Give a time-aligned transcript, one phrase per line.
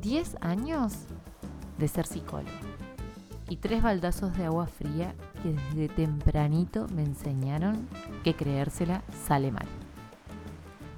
[0.00, 0.94] 10 años
[1.78, 2.50] de ser psicólogo
[3.50, 7.86] y tres baldazos de agua fría que desde tempranito me enseñaron
[8.24, 9.66] que creérsela sale mal.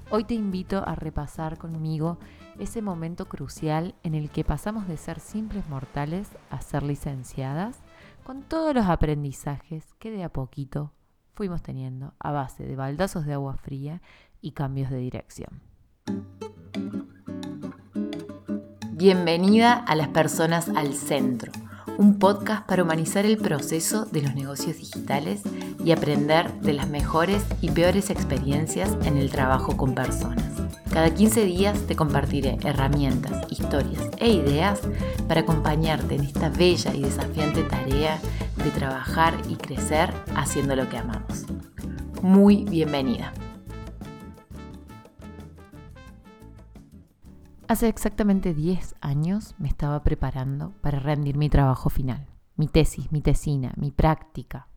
[0.09, 2.17] Hoy te invito a repasar conmigo
[2.59, 7.79] ese momento crucial en el que pasamos de ser simples mortales a ser licenciadas
[8.23, 10.93] con todos los aprendizajes que de a poquito
[11.33, 14.01] fuimos teniendo a base de baldazos de agua fría
[14.39, 15.61] y cambios de dirección.
[19.03, 21.51] Bienvenida a las personas al centro,
[21.97, 25.41] un podcast para humanizar el proceso de los negocios digitales
[25.83, 30.45] y aprender de las mejores y peores experiencias en el trabajo con personas.
[30.89, 34.79] Cada 15 días te compartiré herramientas, historias e ideas
[35.27, 38.21] para acompañarte en esta bella y desafiante tarea
[38.55, 41.43] de trabajar y crecer haciendo lo que amamos.
[42.21, 43.33] Muy bienvenida.
[47.73, 53.19] Hace exactamente 10 años me estaba preparando para rendir mi trabajo final, mi tesis, mi
[53.19, 54.67] tesina, mi práctica.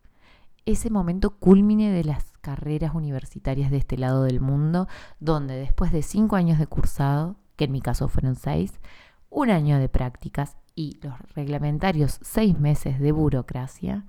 [0.65, 4.89] Ese momento culmine de las carreras universitarias de este lado del mundo,
[5.21, 8.81] donde después de 5 años de cursado, que en mi caso fueron 6,
[9.29, 14.07] un año de prácticas y los reglamentarios 6 meses de burocracia,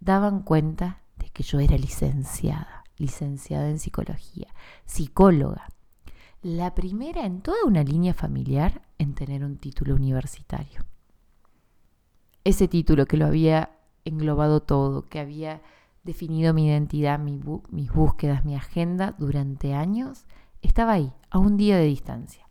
[0.00, 4.48] daban cuenta de que yo era licenciada, licenciada en psicología,
[4.84, 5.66] psicóloga,
[6.42, 10.84] la primera en toda una línea familiar en tener un título universitario.
[12.42, 15.62] Ese título que lo había englobado todo, que había
[16.02, 20.26] definido mi identidad, mis búsquedas, mi agenda durante años,
[20.62, 22.48] estaba ahí, a un día de distancia.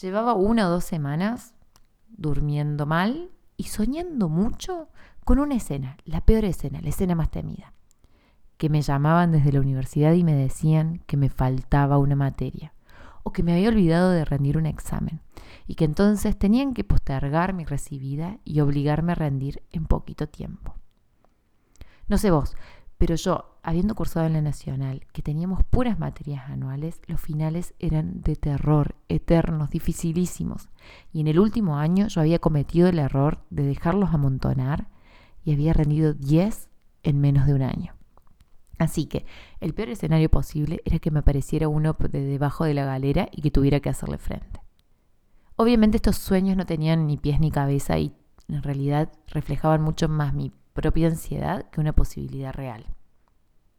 [0.00, 1.54] Llevaba una o dos semanas
[2.06, 4.90] durmiendo mal y soñando mucho
[5.24, 7.72] con una escena, la peor escena, la escena más temida,
[8.58, 12.72] que me llamaban desde la universidad y me decían que me faltaba una materia
[13.26, 15.18] o que me había olvidado de rendir un examen
[15.66, 20.76] y que entonces tenían que postergar mi recibida y obligarme a rendir en poquito tiempo.
[22.06, 22.54] No sé vos,
[22.98, 28.22] pero yo, habiendo cursado en la Nacional, que teníamos puras materias anuales, los finales eran
[28.22, 30.68] de terror, eternos, dificilísimos.
[31.12, 34.86] Y en el último año yo había cometido el error de dejarlos amontonar
[35.42, 36.68] y había rendido 10
[37.02, 37.95] en menos de un año.
[38.78, 39.24] Así que
[39.60, 43.42] el peor escenario posible era que me apareciera uno de debajo de la galera y
[43.42, 44.60] que tuviera que hacerle frente.
[45.56, 48.14] Obviamente estos sueños no tenían ni pies ni cabeza y
[48.48, 52.84] en realidad reflejaban mucho más mi propia ansiedad que una posibilidad real.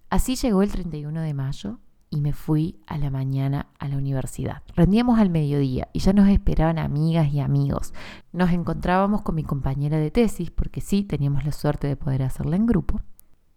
[0.09, 1.79] Así llegó el 31 de mayo
[2.09, 4.63] y me fui a la mañana a la universidad.
[4.75, 7.93] Rendíamos al mediodía y ya nos esperaban amigas y amigos.
[8.31, 12.55] Nos encontrábamos con mi compañera de tesis porque sí, teníamos la suerte de poder hacerla
[12.55, 13.01] en grupo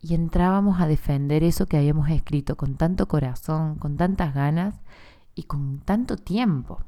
[0.01, 4.81] y entrábamos a defender eso que habíamos escrito con tanto corazón, con tantas ganas
[5.35, 6.83] y con tanto tiempo.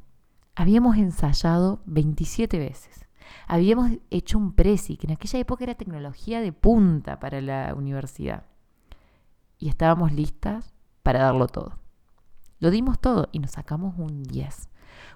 [0.55, 3.07] Habíamos ensayado 27 veces.
[3.47, 8.47] Habíamos hecho un presi, que en aquella época era tecnología de punta para la universidad.
[9.59, 11.79] Y estábamos listas para darlo todo.
[12.61, 14.69] Lo dimos todo y nos sacamos un 10.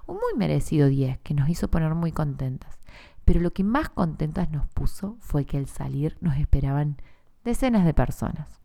[0.06, 2.78] Un muy merecido 10 que nos hizo poner muy contentas.
[3.24, 6.96] Pero lo que más contentas nos puso fue que al salir nos esperaban
[7.46, 8.60] decenas de personas.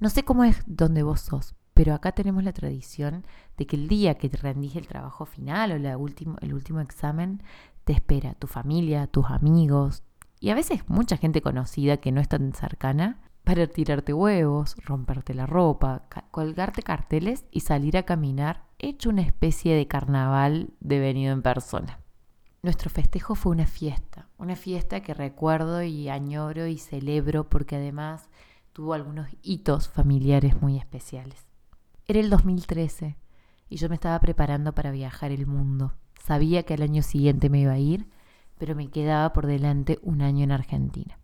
[0.00, 3.24] No sé cómo es donde vos sos, pero acá tenemos la tradición
[3.56, 7.42] de que el día que te rendís el trabajo final o el último examen,
[7.84, 10.02] te espera tu familia, tus amigos
[10.40, 15.32] y a veces mucha gente conocida que no es tan cercana para tirarte huevos, romperte
[15.32, 21.42] la ropa, colgarte carteles y salir a caminar hecho una especie de carnaval devenido en
[21.42, 22.03] persona.
[22.64, 28.30] Nuestro festejo fue una fiesta, una fiesta que recuerdo y añoro y celebro porque además
[28.72, 31.44] tuvo algunos hitos familiares muy especiales.
[32.06, 33.18] Era el 2013
[33.68, 35.92] y yo me estaba preparando para viajar el mundo.
[36.18, 38.08] Sabía que al año siguiente me iba a ir,
[38.56, 41.18] pero me quedaba por delante un año en Argentina.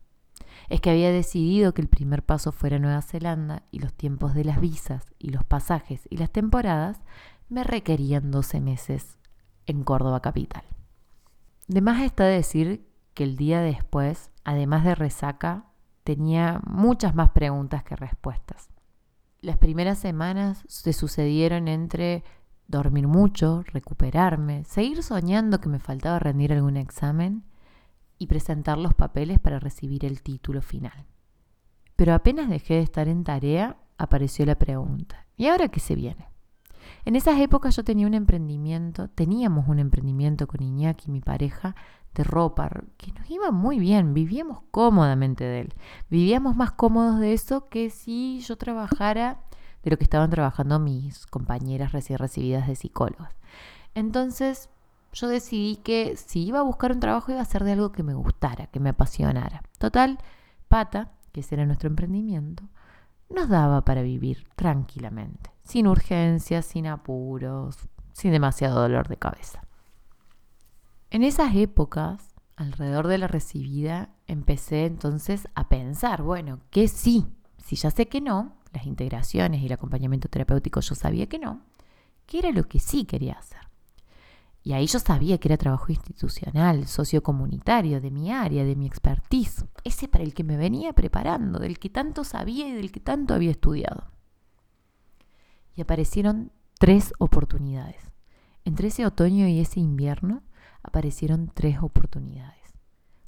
[0.68, 4.44] Es que había decidido que el primer paso fuera Nueva Zelanda y los tiempos de
[4.44, 7.00] las visas y los pasajes y las temporadas
[7.48, 9.16] me requerían 12 meses
[9.64, 10.64] en Córdoba capital.
[11.70, 12.84] De más está decir
[13.14, 15.67] que el día después, además de resaca,
[16.02, 18.70] tenía muchas más preguntas que respuestas.
[19.40, 22.25] Las primeras semanas se sucedieron entre
[22.67, 27.44] dormir mucho, recuperarme, seguir soñando que me faltaba rendir algún examen
[28.19, 31.06] y presentar los papeles para recibir el título final.
[31.94, 36.31] Pero apenas dejé de estar en tarea, apareció la pregunta, ¿y ahora qué se viene?
[37.05, 41.75] En esas épocas yo tenía un emprendimiento, teníamos un emprendimiento con Iñaki, mi pareja,
[42.14, 45.75] de ropa, que nos iba muy bien, vivíamos cómodamente de él.
[46.08, 49.41] Vivíamos más cómodos de eso que si yo trabajara
[49.82, 53.35] de lo que estaban trabajando mis compañeras recién recibidas de psicólogas.
[53.94, 54.69] Entonces,
[55.12, 58.03] yo decidí que si iba a buscar un trabajo iba a ser de algo que
[58.03, 59.62] me gustara, que me apasionara.
[59.79, 60.19] Total,
[60.69, 62.64] Pata, que ese era nuestro emprendimiento,
[63.29, 67.76] nos daba para vivir tranquilamente, sin urgencias, sin apuros,
[68.12, 69.62] sin demasiado dolor de cabeza.
[71.11, 77.28] En esas épocas, alrededor de la recibida, empecé entonces a pensar, bueno, que sí,
[77.64, 81.62] si ya sé que no, las integraciones y el acompañamiento terapéutico yo sabía que no,
[82.26, 83.61] ¿qué era lo que sí quería hacer?
[84.64, 89.64] Y ahí yo sabía que era trabajo institucional, sociocomunitario, de mi área, de mi expertise,
[89.84, 93.34] ese para el que me venía preparando, del que tanto sabía y del que tanto
[93.34, 94.11] había estudiado.
[95.82, 98.11] Aparecieron tres oportunidades.
[98.65, 100.43] Entre ese otoño y ese invierno
[100.82, 102.59] aparecieron tres oportunidades.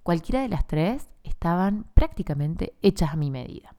[0.02, 3.74] Cualquiera de las tres estaban prácticamente hechas a mi medida.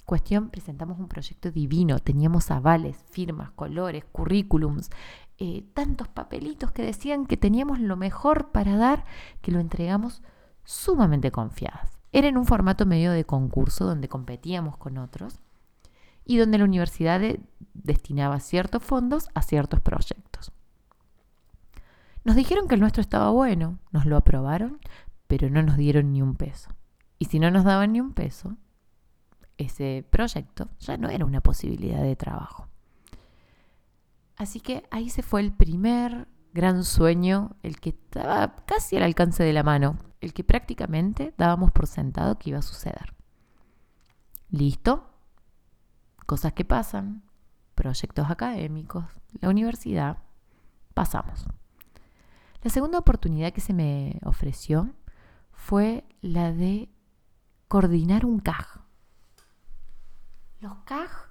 [0.05, 4.89] cuestión, presentamos un proyecto divino, teníamos avales, firmas, colores, currículums,
[5.37, 9.05] eh, tantos papelitos que decían que teníamos lo mejor para dar,
[9.41, 10.21] que lo entregamos
[10.63, 12.00] sumamente confiadas.
[12.11, 15.39] Era en un formato medio de concurso donde competíamos con otros
[16.25, 17.21] y donde la universidad
[17.73, 20.51] destinaba ciertos fondos a ciertos proyectos.
[22.23, 24.79] Nos dijeron que el nuestro estaba bueno, nos lo aprobaron,
[25.27, 26.69] pero no nos dieron ni un peso.
[27.17, 28.57] Y si no nos daban ni un peso,
[29.57, 32.67] ese proyecto ya no era una posibilidad de trabajo.
[34.35, 39.43] Así que ahí se fue el primer gran sueño, el que estaba casi al alcance
[39.43, 43.15] de la mano, el que prácticamente dábamos por sentado que iba a suceder.
[44.49, 45.09] ¿Listo?
[46.25, 47.23] Cosas que pasan,
[47.75, 49.05] proyectos académicos,
[49.39, 50.17] la universidad,
[50.93, 51.47] pasamos.
[52.61, 54.93] La segunda oportunidad que se me ofreció
[55.51, 56.89] fue la de
[57.67, 58.81] coordinar un CAJ.
[60.59, 61.30] Los CAJ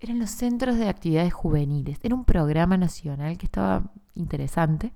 [0.00, 1.98] eran los centros de actividades juveniles.
[2.02, 4.92] Era un programa nacional que estaba interesante,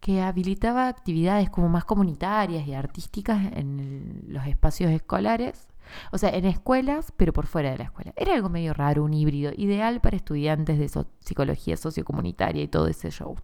[0.00, 5.68] que habilitaba actividades como más comunitarias y artísticas en los espacios escolares,
[6.12, 8.12] o sea, en escuelas, pero por fuera de la escuela.
[8.16, 13.10] Era algo medio raro, un híbrido, ideal para estudiantes de psicología sociocomunitaria y todo ese
[13.10, 13.36] show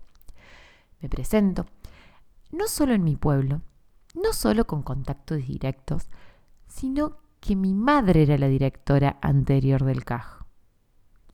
[1.00, 1.66] me presento,
[2.50, 3.62] no solo en mi pueblo,
[4.14, 6.08] no solo con contactos directos,
[6.66, 10.36] sino que mi madre era la directora anterior del CAJ.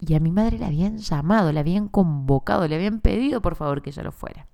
[0.05, 3.83] Y a mi madre la habían llamado, la habían convocado, le habían pedido por favor
[3.83, 4.49] que ella lo fuera.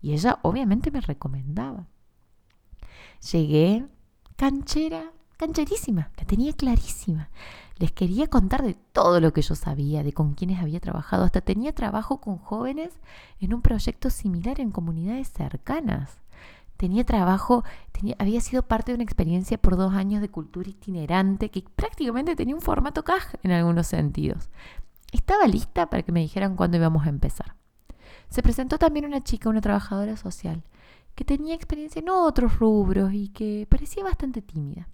[0.00, 1.86] Y ella obviamente me recomendaba.
[3.30, 3.86] Llegué
[4.36, 7.28] canchera, cancherísima, la tenía clarísima.
[7.76, 11.24] Les quería contar de todo lo que yo sabía, de con quienes había trabajado.
[11.24, 12.94] Hasta tenía trabajo con jóvenes
[13.40, 16.18] en un proyecto similar en comunidades cercanas.
[16.78, 17.64] Tenía trabajo,
[18.18, 22.54] había sido parte de una experiencia por dos años de cultura itinerante que prácticamente tenía
[22.54, 24.48] un formato CAJ en algunos sentidos.
[25.10, 27.56] Estaba lista para que me dijeran cuándo íbamos a empezar.
[28.30, 30.62] Se presentó también una chica, una trabajadora social,
[31.16, 34.86] que tenía experiencia en otros rubros y que parecía bastante tímida.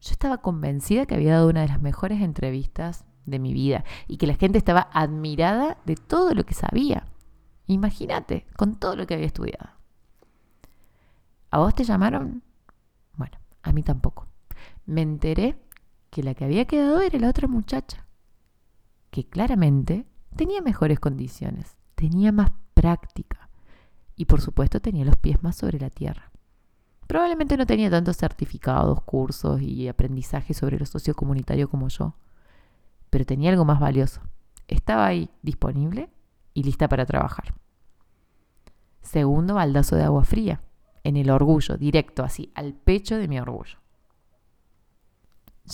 [0.00, 4.18] Yo estaba convencida que había dado una de las mejores entrevistas de mi vida y
[4.18, 7.08] que la gente estaba admirada de todo lo que sabía.
[7.66, 9.77] Imagínate, con todo lo que había estudiado.
[11.50, 12.42] ¿A vos te llamaron?
[13.16, 14.26] Bueno, a mí tampoco.
[14.86, 15.58] Me enteré
[16.10, 18.06] que la que había quedado era la otra muchacha,
[19.10, 23.48] que claramente tenía mejores condiciones, tenía más práctica
[24.14, 26.30] y por supuesto tenía los pies más sobre la tierra.
[27.06, 32.14] Probablemente no tenía tantos certificados, cursos y aprendizaje sobre lo sociocomunitario como yo,
[33.08, 34.20] pero tenía algo más valioso.
[34.66, 36.10] Estaba ahí disponible
[36.52, 37.54] y lista para trabajar.
[39.00, 40.60] Segundo baldazo de agua fría,
[41.08, 43.78] en el orgullo, directo así, al pecho de mi orgullo.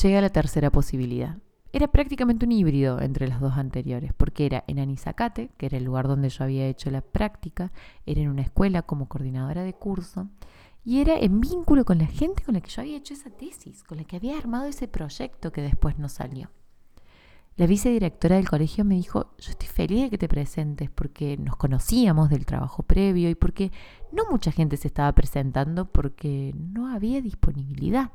[0.01, 1.39] Llega la tercera posibilidad.
[1.73, 5.85] Era prácticamente un híbrido entre las dos anteriores, porque era en Anizacate, que era el
[5.85, 7.73] lugar donde yo había hecho la práctica,
[8.07, 10.29] era en una escuela como coordinadora de curso,
[10.85, 13.83] y era en vínculo con la gente con la que yo había hecho esa tesis,
[13.83, 16.51] con la que había armado ese proyecto que después no salió.
[17.57, 21.55] La vicedirectora del colegio me dijo, yo estoy feliz de que te presentes porque nos
[21.55, 23.71] conocíamos del trabajo previo y porque
[24.11, 28.11] no mucha gente se estaba presentando porque no había disponibilidad.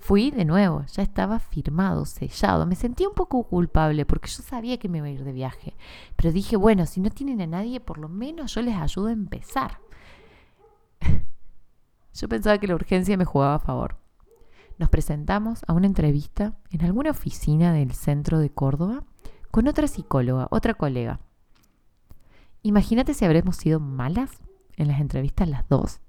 [0.00, 2.66] Fui de nuevo, ya estaba firmado, sellado.
[2.66, 5.74] Me sentía un poco culpable porque yo sabía que me iba a ir de viaje.
[6.16, 9.12] Pero dije, bueno, si no tienen a nadie, por lo menos yo les ayudo a
[9.12, 9.78] empezar.
[12.14, 14.05] yo pensaba que la urgencia me jugaba a favor.
[14.78, 19.04] Nos presentamos a una entrevista en alguna oficina del centro de Córdoba
[19.50, 21.20] con otra psicóloga, otra colega.
[22.62, 24.30] Imagínate si habremos sido malas
[24.76, 26.00] en las entrevistas las dos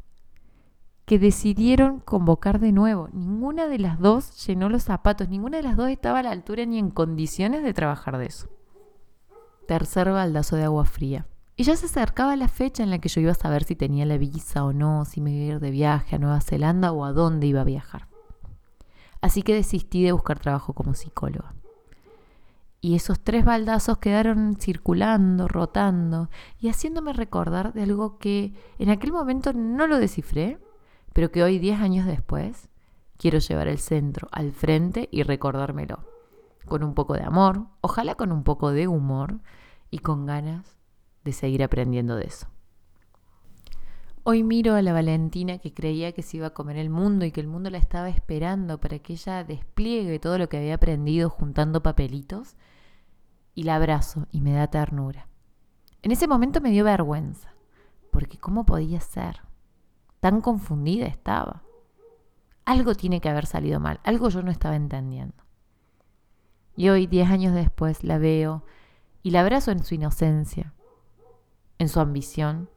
[1.08, 3.08] que decidieron convocar de nuevo.
[3.14, 6.66] Ninguna de las dos llenó los zapatos, ninguna de las dos estaba a la altura
[6.66, 8.50] ni en condiciones de trabajar de eso.
[9.68, 11.26] Tercer baldazo de agua fría.
[11.56, 14.06] Y ya se acercaba la fecha en la que yo iba a saber si tenía
[14.06, 17.06] la visa o no, si me iba a ir de viaje a Nueva Zelanda o
[17.06, 18.07] a dónde iba a viajar.
[19.22, 21.54] Así que desistí de buscar trabajo como psicóloga.
[22.80, 29.12] Y esos tres baldazos quedaron circulando, rotando y haciéndome recordar de algo que en aquel
[29.12, 30.60] momento no lo descifré,
[31.14, 32.70] pero que hoy, diez años después,
[33.18, 36.00] quiero llevar el centro al frente y recordármelo.
[36.68, 39.40] Con un poco de amor, ojalá con un poco de humor
[39.90, 40.78] y con ganas
[41.24, 42.48] de seguir aprendiendo de eso.
[44.30, 47.32] Hoy miro a la Valentina que creía que se iba a comer el mundo y
[47.32, 51.30] que el mundo la estaba esperando para que ella despliegue todo lo que había aprendido
[51.30, 52.58] juntando papelitos
[53.56, 55.30] y la abrazo y me da ternura.
[56.02, 57.54] En ese momento me dio vergüenza,
[58.12, 59.44] porque ¿cómo podía ser?
[60.20, 61.64] Tan confundida estaba.
[62.66, 65.42] Algo tiene que haber salido mal, algo yo no estaba entendiendo.
[66.76, 68.66] Y hoy, diez años después, la veo
[69.24, 70.74] y la abrazo en su inocencia,
[71.80, 72.68] en su ambición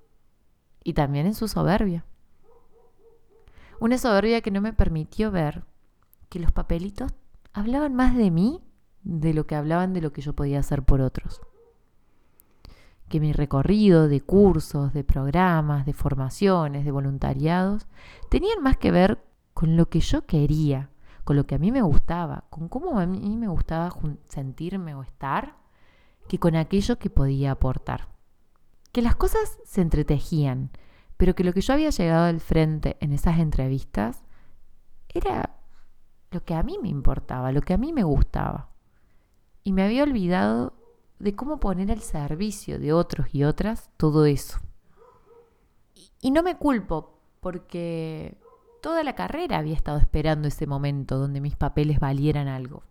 [0.84, 2.04] y también en su soberbia.
[3.80, 5.64] Una soberbia que no me permitió ver
[6.28, 7.12] que los papelitos
[7.52, 8.62] hablaban más de mí
[9.02, 11.40] de lo que hablaban de lo que yo podía hacer por otros
[13.10, 17.88] que mi recorrido de cursos, de programas, de formaciones, de voluntariados,
[18.30, 19.20] tenían más que ver
[19.52, 20.90] con lo que yo quería,
[21.24, 23.90] con lo que a mí me gustaba, con cómo a mí me gustaba
[24.28, 25.56] sentirme o estar,
[26.28, 28.06] que con aquello que podía aportar.
[28.92, 30.70] Que las cosas se entretejían,
[31.16, 34.22] pero que lo que yo había llegado al frente en esas entrevistas
[35.08, 35.56] era
[36.30, 38.70] lo que a mí me importaba, lo que a mí me gustaba.
[39.62, 40.72] Y me había olvidado
[41.18, 44.58] de cómo poner al servicio de otros y otras todo eso.
[46.20, 48.38] Y no me culpo porque
[48.80, 52.82] toda la carrera había estado esperando ese momento donde mis papeles valieran algo.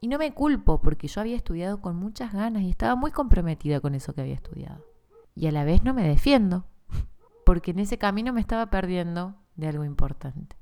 [0.00, 3.80] Y no me culpo porque yo había estudiado con muchas ganas y estaba muy comprometida
[3.80, 4.89] con eso que había estudiado.
[5.34, 6.66] Y a la vez no me defiendo,
[7.46, 10.56] porque en ese camino me estaba perdiendo de algo importante.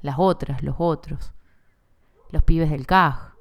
[0.00, 1.32] Las otras, los otros,
[2.30, 3.36] los pibes del CAJ,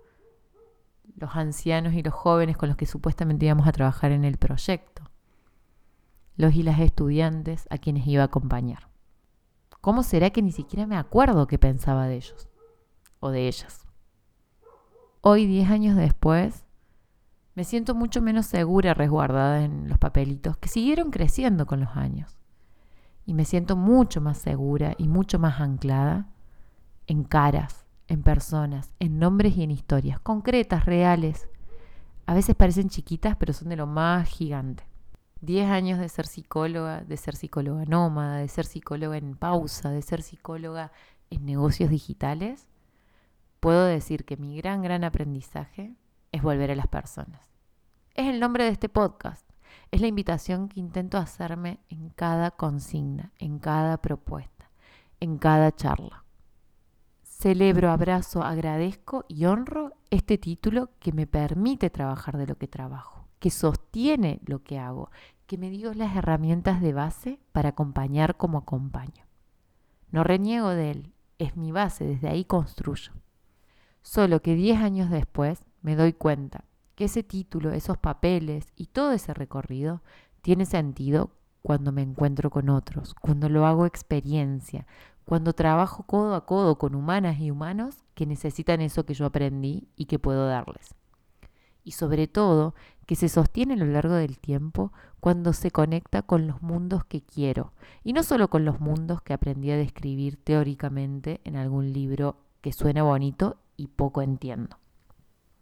[1.15, 5.03] los ancianos y los jóvenes con los que supuestamente íbamos a trabajar en el proyecto,
[6.35, 8.89] los y las estudiantes a quienes iba a acompañar.
[9.81, 12.49] ¿Cómo será que ni siquiera me acuerdo qué pensaba de ellos
[13.19, 13.87] o de ellas?
[15.21, 16.66] Hoy, diez años después,
[17.57, 22.37] me siento mucho menos segura resguardada en los papelitos que siguieron creciendo con los años.
[23.25, 26.27] Y me siento mucho más segura y mucho más anclada
[27.07, 31.49] en caras, en personas, en nombres y en historias, concretas, reales.
[32.27, 34.83] A veces parecen chiquitas, pero son de lo más gigante.
[35.41, 40.03] Diez años de ser psicóloga, de ser psicóloga nómada, de ser psicóloga en pausa, de
[40.03, 40.91] ser psicóloga
[41.31, 42.67] en negocios digitales,
[43.59, 45.95] puedo decir que mi gran, gran aprendizaje
[46.31, 47.41] es volver a las personas.
[48.13, 49.47] Es el nombre de este podcast.
[49.91, 54.71] Es la invitación que intento hacerme en cada consigna, en cada propuesta,
[55.19, 56.23] en cada charla.
[57.23, 63.27] Celebro, abrazo, agradezco y honro este título que me permite trabajar de lo que trabajo,
[63.39, 65.11] que sostiene lo que hago,
[65.45, 69.25] que me dio las herramientas de base para acompañar como acompaño.
[70.09, 73.13] No reniego de él, es mi base, desde ahí construyo.
[74.01, 76.65] Solo que diez años después me doy cuenta
[76.95, 80.01] que ese título, esos papeles y todo ese recorrido
[80.41, 81.31] tiene sentido
[81.61, 84.87] cuando me encuentro con otros, cuando lo hago experiencia,
[85.25, 89.89] cuando trabajo codo a codo con humanas y humanos que necesitan eso que yo aprendí
[89.95, 90.95] y que puedo darles.
[91.83, 92.73] Y sobre todo,
[93.05, 97.21] que se sostiene a lo largo del tiempo cuando se conecta con los mundos que
[97.21, 102.37] quiero, y no solo con los mundos que aprendí a describir teóricamente en algún libro
[102.61, 104.77] que suena bonito y poco entiendo.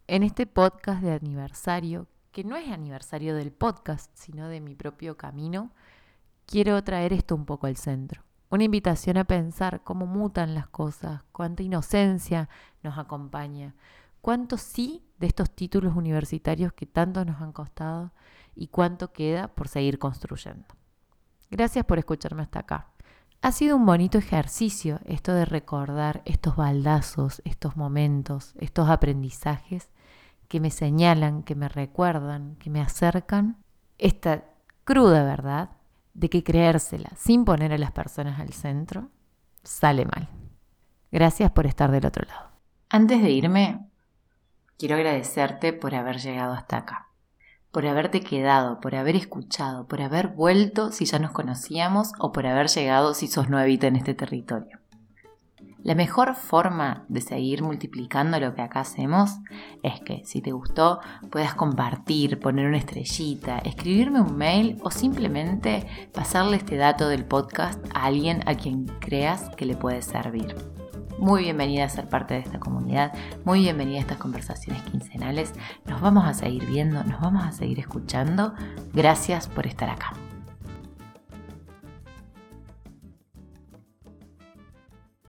[0.08, 5.18] En este podcast de aniversario, que no es aniversario del podcast, sino de mi propio
[5.18, 5.72] camino,
[6.46, 11.22] quiero traer esto un poco al centro una invitación a pensar cómo mutan las cosas,
[11.32, 12.50] cuánta inocencia
[12.84, 13.76] nos acompaña,
[14.22, 18.12] cuánto sí de estos títulos universitarios que tanto nos han costado
[18.56, 20.66] y cuánto queda por seguir construyendo.
[21.50, 22.88] Gracias por escucharme hasta acá.
[23.42, 29.90] Ha sido un bonito ejercicio esto de recordar estos baldazos, estos momentos, estos aprendizajes
[30.48, 33.58] que me señalan, que me recuerdan, que me acercan
[33.98, 34.46] esta
[34.84, 35.70] cruda verdad
[36.14, 39.10] de que creérsela sin poner a las personas al centro
[39.64, 40.30] sale mal.
[41.12, 42.50] Gracias por estar del otro lado.
[42.90, 43.90] Antes de irme,
[44.78, 47.06] quiero agradecerte por haber llegado hasta acá
[47.76, 52.48] por haberte quedado, por haber escuchado, por haber vuelto si ya nos conocíamos o por
[52.48, 54.80] haber llegado si sos nuevita en este territorio.
[55.86, 59.30] La mejor forma de seguir multiplicando lo que acá hacemos
[59.84, 61.00] es que si te gustó
[61.30, 67.86] puedas compartir, poner una estrellita, escribirme un mail o simplemente pasarle este dato del podcast
[67.94, 70.56] a alguien a quien creas que le puede servir
[71.20, 73.14] muy bienvenida a ser parte de esta comunidad,
[73.46, 75.54] muy bienvenida a estas conversaciones quincenales.
[75.86, 78.54] Nos vamos a seguir viendo, nos vamos a seguir escuchando.
[78.92, 80.12] Gracias por estar acá.